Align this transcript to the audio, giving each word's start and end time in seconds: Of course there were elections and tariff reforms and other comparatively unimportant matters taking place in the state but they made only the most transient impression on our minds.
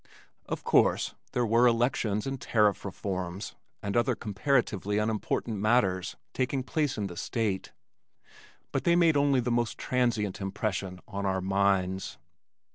Of 0.47 0.63
course 0.63 1.13
there 1.33 1.45
were 1.45 1.67
elections 1.67 2.25
and 2.25 2.41
tariff 2.41 2.83
reforms 2.85 3.53
and 3.83 3.95
other 3.95 4.15
comparatively 4.15 4.97
unimportant 4.97 5.57
matters 5.59 6.15
taking 6.33 6.63
place 6.63 6.97
in 6.97 7.05
the 7.05 7.15
state 7.15 7.71
but 8.71 8.83
they 8.83 8.95
made 8.95 9.15
only 9.15 9.41
the 9.41 9.51
most 9.51 9.77
transient 9.77 10.41
impression 10.41 11.01
on 11.07 11.27
our 11.27 11.39
minds. 11.39 12.17